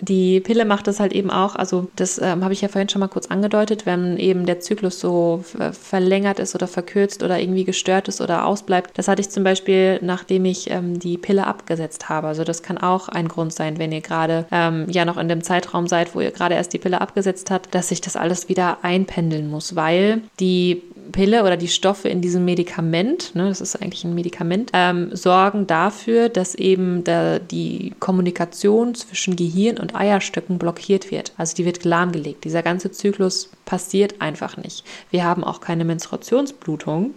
[0.00, 3.00] die Pille macht das halt eben auch, also das ähm, habe ich ja vorhin schon
[3.00, 8.08] mal kurz angedeutet, wenn eben der Zyklus so verlängert ist oder verkürzt oder irgendwie gestört
[8.08, 8.96] ist oder ausbleibt.
[8.96, 12.28] Das hatte ich zum Beispiel, nachdem ich ähm, die Pille abgesetzt habe.
[12.28, 15.42] Also das kann auch ein Grund sein, wenn ihr gerade ähm, ja noch in dem
[15.42, 18.78] Zeitraum seid, wo ihr gerade erst die Pille abgesetzt habt, dass sich das alles wieder
[18.82, 20.82] einpendeln muss, weil die
[21.12, 25.66] Pille oder die Stoffe in diesem Medikament, ne, das ist eigentlich ein Medikament, ähm, sorgen
[25.66, 31.32] dafür, dass eben der, die Kommunikation zwischen Gehirn und Eierstöcken blockiert wird.
[31.36, 32.44] Also die wird lahmgelegt.
[32.44, 34.84] Dieser ganze Zyklus passiert einfach nicht.
[35.10, 37.14] Wir haben auch keine Menstruationsblutung,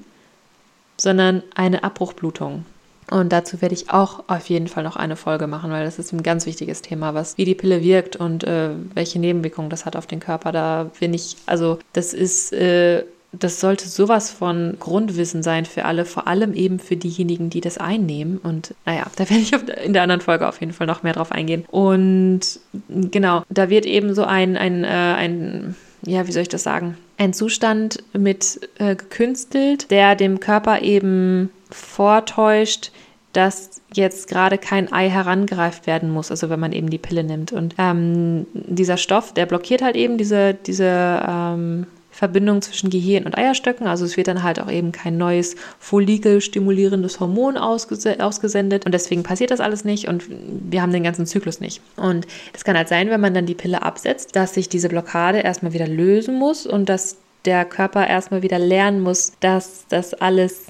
[0.97, 2.65] sondern eine Abbruchblutung.
[3.11, 6.13] Und dazu werde ich auch auf jeden Fall noch eine Folge machen, weil das ist
[6.13, 9.95] ein ganz wichtiges Thema, was wie die Pille wirkt und äh, welche Nebenwirkungen das hat
[9.95, 10.51] auf den Körper.
[10.51, 16.05] Da bin ich, also das ist äh, das sollte sowas von Grundwissen sein für alle,
[16.05, 18.37] vor allem eben für diejenigen, die das einnehmen.
[18.37, 21.31] Und naja, da werde ich in der anderen Folge auf jeden Fall noch mehr drauf
[21.31, 21.65] eingehen.
[21.69, 22.41] Und
[22.89, 26.97] genau, da wird eben so ein, ein, äh, ein ja, wie soll ich das sagen?
[27.17, 32.91] Ein Zustand mit äh, gekünstelt, der dem Körper eben vortäuscht,
[33.31, 37.51] dass jetzt gerade kein Ei herangreift werden muss, also wenn man eben die Pille nimmt.
[37.51, 43.37] Und ähm, dieser Stoff, der blockiert halt eben diese, diese ähm, Verbindung zwischen Gehirn und
[43.37, 43.87] Eierstöcken.
[43.87, 49.23] Also es wird dann halt auch eben kein neues Follikel-stimulierendes Hormon ausges ausgesendet und deswegen
[49.23, 51.81] passiert das alles nicht und wir haben den ganzen Zyklus nicht.
[51.97, 55.39] Und es kann halt sein, wenn man dann die Pille absetzt, dass sich diese Blockade
[55.39, 60.67] erstmal wieder lösen muss und dass der Körper erstmal wieder lernen muss, dass das alles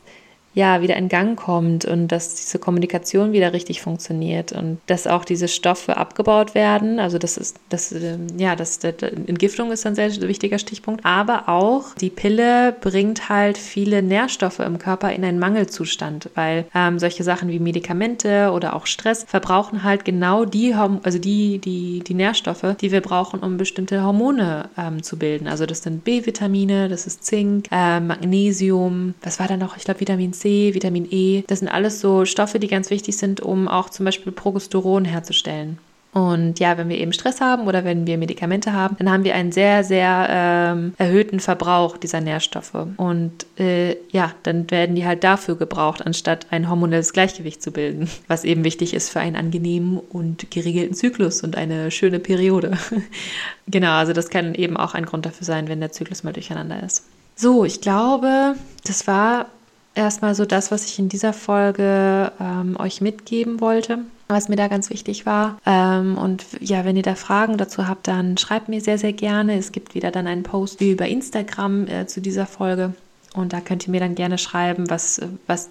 [0.54, 5.26] ja, wieder in Gang kommt und dass diese Kommunikation wieder richtig funktioniert und dass auch
[5.26, 7.00] diese Stoffe abgebaut werden.
[7.00, 11.04] Also das ist, das, ähm, ja, das, das Entgiftung ist ein sehr wichtiger Stichpunkt.
[11.06, 17.00] Aber auch die Pille bringt halt viele Nährstoffe im Körper in einen Mangelzustand, weil ähm,
[17.00, 22.14] solche Sachen wie Medikamente oder auch Stress verbrauchen halt genau die, also die, die, die
[22.14, 25.48] Nährstoffe, die wir brauchen, um bestimmte Hormone ähm, zu bilden.
[25.48, 29.78] Also das sind B-Vitamine, das ist Zink, äh, Magnesium, was war da noch?
[29.78, 31.44] Ich glaube Vitamin C Vitamin E.
[31.48, 35.78] Das sind alles so Stoffe, die ganz wichtig sind, um auch zum Beispiel Progesteron herzustellen.
[36.14, 39.34] Und ja, wenn wir eben Stress haben oder wenn wir Medikamente haben, dann haben wir
[39.34, 42.76] einen sehr, sehr ähm, erhöhten Verbrauch dieser Nährstoffe.
[42.98, 48.08] Und äh, ja, dann werden die halt dafür gebraucht, anstatt ein hormonelles Gleichgewicht zu bilden,
[48.28, 52.78] was eben wichtig ist für einen angenehmen und geregelten Zyklus und eine schöne Periode.
[53.68, 56.84] genau, also das kann eben auch ein Grund dafür sein, wenn der Zyklus mal durcheinander
[56.84, 57.06] ist.
[57.36, 59.48] So, ich glaube, das war
[59.96, 64.68] erstmal so das, was ich in dieser Folge ähm, euch mitgeben wollte, was mir da
[64.68, 65.60] ganz wichtig war.
[65.66, 69.58] Ähm, und ja, wenn ihr da Fragen dazu habt, dann schreibt mir sehr, sehr gerne.
[69.58, 72.94] Es gibt wieder dann einen Post über Instagram äh, zu dieser Folge.
[73.34, 75.70] Und da könnt ihr mir dann gerne schreiben, was, was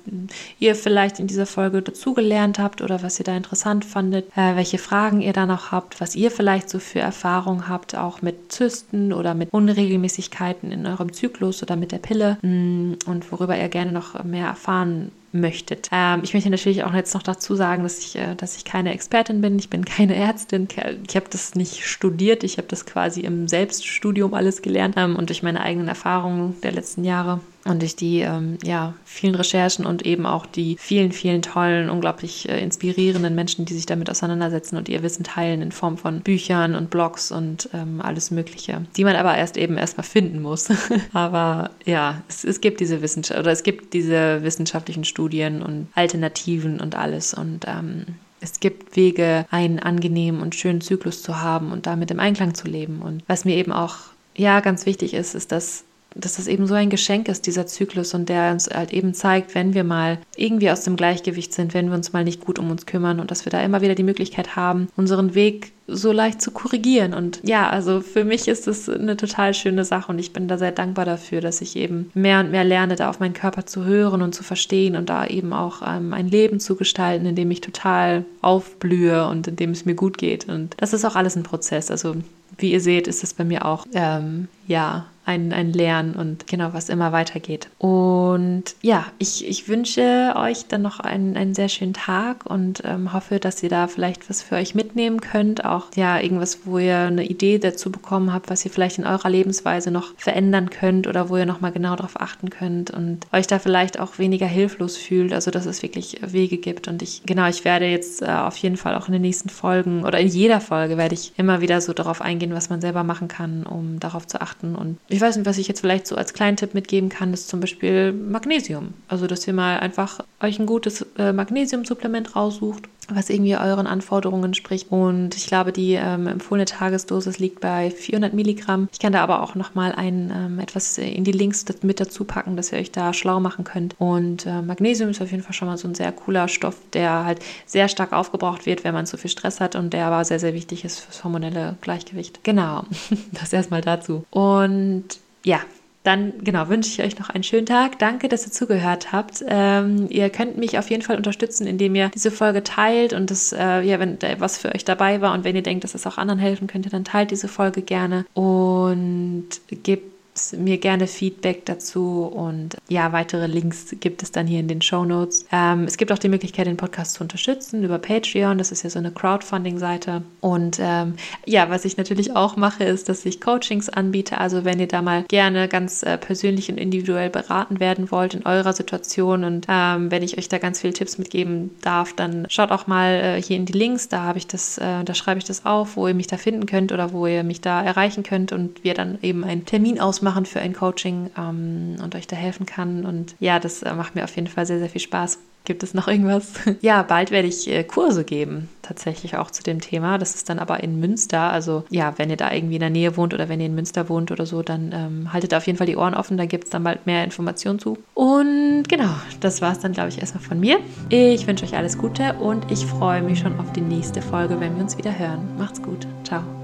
[0.58, 4.78] ihr vielleicht in dieser Folge dazugelernt habt oder was ihr da interessant fandet, äh, welche
[4.78, 9.12] Fragen ihr da noch habt, was ihr vielleicht so für Erfahrungen habt, auch mit Zysten
[9.12, 13.92] oder mit Unregelmäßigkeiten in eurem Zyklus oder mit der Pille mm, und worüber ihr gerne
[13.92, 15.88] noch mehr erfahren möchtet.
[15.92, 18.92] Ähm, ich möchte natürlich auch jetzt noch dazu sagen, dass ich, äh, dass ich keine
[18.92, 19.58] Expertin bin.
[19.58, 20.68] Ich bin keine Ärztin.
[21.08, 22.44] Ich habe das nicht studiert.
[22.44, 26.72] Ich habe das quasi im Selbststudium alles gelernt ähm, und durch meine eigenen Erfahrungen der
[26.72, 31.42] letzten Jahre und durch die ähm, ja, vielen Recherchen und eben auch die vielen, vielen
[31.42, 35.96] tollen, unglaublich äh, inspirierenden Menschen, die sich damit auseinandersetzen und ihr Wissen teilen in Form
[35.96, 40.42] von Büchern und Blogs und ähm, alles Mögliche, die man aber erst eben erstmal finden
[40.42, 40.68] muss.
[41.12, 46.80] aber ja, es, es gibt diese Wissenschaft oder es gibt diese wissenschaftlichen Studien und Alternativen
[46.80, 48.06] und alles und ähm,
[48.42, 52.66] es gibt Wege, einen angenehmen und schönen Zyklus zu haben und damit im Einklang zu
[52.66, 53.00] leben.
[53.00, 53.96] Und was mir eben auch
[54.36, 58.14] ja ganz wichtig ist, ist, dass dass das eben so ein Geschenk ist, dieser Zyklus,
[58.14, 61.88] und der uns halt eben zeigt, wenn wir mal irgendwie aus dem Gleichgewicht sind, wenn
[61.88, 64.02] wir uns mal nicht gut um uns kümmern und dass wir da immer wieder die
[64.02, 67.12] Möglichkeit haben, unseren Weg so leicht zu korrigieren.
[67.14, 70.58] Und ja, also für mich ist es eine total schöne Sache und ich bin da
[70.58, 73.84] sehr dankbar dafür, dass ich eben mehr und mehr lerne, da auf meinen Körper zu
[73.84, 77.50] hören und zu verstehen und da eben auch ähm, ein Leben zu gestalten, in dem
[77.50, 80.48] ich total aufblühe und in dem es mir gut geht.
[80.48, 81.90] Und das ist auch alles ein Prozess.
[81.90, 82.16] Also
[82.58, 86.70] wie ihr seht, ist es bei mir auch ähm, ja ein, ein Lernen und genau,
[86.72, 87.68] was immer weitergeht.
[87.78, 93.12] Und ja, ich, ich wünsche euch dann noch einen, einen sehr schönen Tag und ähm,
[93.12, 95.64] hoffe, dass ihr da vielleicht was für euch mitnehmen könnt.
[95.64, 99.30] Auch ja, irgendwas, wo ihr eine Idee dazu bekommen habt, was ihr vielleicht in eurer
[99.30, 103.60] Lebensweise noch verändern könnt oder wo ihr nochmal genau darauf achten könnt und euch da
[103.60, 105.32] vielleicht auch weniger hilflos fühlt.
[105.32, 106.88] Also, dass es wirklich Wege gibt.
[106.88, 110.04] Und ich, genau, ich werde jetzt äh, auf jeden Fall auch in den nächsten Folgen
[110.04, 113.28] oder in jeder Folge werde ich immer wieder so darauf eingehen, was man selber machen
[113.28, 116.32] kann, um darauf zu achten und ich weiß nicht, was ich jetzt vielleicht so als
[116.32, 118.94] kleinen Tipp mitgeben kann, ist zum Beispiel Magnesium.
[119.08, 124.44] Also, dass ihr mal einfach euch ein gutes äh, Magnesiumsupplement raussucht was irgendwie euren Anforderungen
[124.44, 124.90] entspricht.
[124.90, 128.88] Und ich glaube, die ähm, empfohlene Tagesdosis liegt bei 400 Milligramm.
[128.92, 132.56] Ich kann da aber auch nochmal ein ähm, etwas in die Links mit dazu packen,
[132.56, 133.94] dass ihr euch da schlau machen könnt.
[133.98, 137.24] Und äh, Magnesium ist auf jeden Fall schon mal so ein sehr cooler Stoff, der
[137.24, 140.38] halt sehr stark aufgebraucht wird, wenn man zu viel Stress hat und der aber sehr,
[140.38, 142.44] sehr wichtig ist fürs hormonelle Gleichgewicht.
[142.44, 142.84] Genau,
[143.32, 144.24] das erstmal dazu.
[144.30, 145.04] Und
[145.44, 145.60] ja,
[146.02, 147.98] dann genau wünsche ich euch noch einen schönen Tag.
[147.98, 149.44] Danke, dass ihr zugehört habt.
[149.46, 153.52] Ähm, ihr könnt mich auf jeden Fall unterstützen, indem ihr diese Folge teilt und das,
[153.52, 156.06] äh, ja, wenn da was für euch dabei war und wenn ihr denkt, dass es
[156.06, 160.11] auch anderen helfen könnte, dann teilt diese Folge gerne und gebt
[160.56, 165.04] mir gerne Feedback dazu und ja, weitere Links gibt es dann hier in den Show
[165.04, 165.44] Notes.
[165.52, 168.56] Ähm, es gibt auch die Möglichkeit, den Podcast zu unterstützen über Patreon.
[168.56, 170.22] Das ist ja so eine Crowdfunding-Seite.
[170.40, 171.14] Und ähm,
[171.44, 174.38] ja, was ich natürlich auch mache, ist, dass ich Coachings anbiete.
[174.38, 178.46] Also wenn ihr da mal gerne ganz äh, persönlich und individuell beraten werden wollt in
[178.46, 182.70] eurer Situation und ähm, wenn ich euch da ganz viele Tipps mitgeben darf, dann schaut
[182.70, 184.08] auch mal äh, hier in die Links.
[184.08, 186.64] Da habe ich das, äh, da schreibe ich das auf, wo ihr mich da finden
[186.64, 190.21] könnt oder wo ihr mich da erreichen könnt und wir dann eben einen Termin ausmachen
[190.22, 193.04] machen für ein Coaching ähm, und euch da helfen kann.
[193.04, 195.38] Und ja, das äh, macht mir auf jeden Fall sehr, sehr viel Spaß.
[195.64, 196.54] Gibt es noch irgendwas?
[196.80, 200.18] ja, bald werde ich äh, Kurse geben, tatsächlich auch zu dem Thema.
[200.18, 201.52] Das ist dann aber in Münster.
[201.52, 204.08] Also ja, wenn ihr da irgendwie in der Nähe wohnt oder wenn ihr in Münster
[204.08, 206.36] wohnt oder so, dann ähm, haltet auf jeden Fall die Ohren offen.
[206.36, 207.98] Da gibt es dann bald mehr Informationen zu.
[208.14, 210.78] Und genau, das war es dann, glaube ich, erstmal von mir.
[211.10, 214.74] Ich wünsche euch alles Gute und ich freue mich schon auf die nächste Folge, wenn
[214.74, 215.48] wir uns wieder hören.
[215.58, 216.08] Macht's gut.
[216.24, 216.61] Ciao.